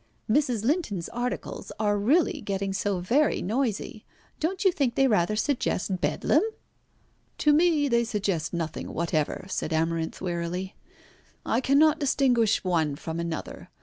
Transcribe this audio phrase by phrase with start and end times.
[0.27, 0.63] "Mrs.
[0.65, 4.03] Linton's articles are really getting so very noisy.
[4.39, 6.41] Don't you think they rather suggest Bedlam?"
[7.37, 10.75] "To me they suggest nothing whatever," said Amarinth wearily.
[11.45, 13.69] "I cannot distinguish one from another.